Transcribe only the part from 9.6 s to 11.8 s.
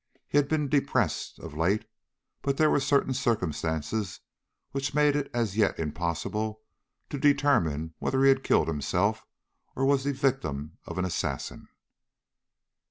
or was the victim of an assassin.